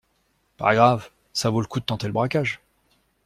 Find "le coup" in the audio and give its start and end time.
1.61-1.79